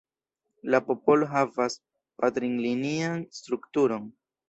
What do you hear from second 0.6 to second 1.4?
La popolo